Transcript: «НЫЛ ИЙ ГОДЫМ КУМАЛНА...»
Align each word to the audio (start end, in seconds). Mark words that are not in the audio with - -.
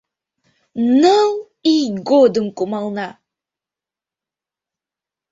«НЫЛ 0.99 1.31
ИЙ 1.73 1.81
ГОДЫМ 2.07 2.47
КУМАЛНА...» 2.57 3.07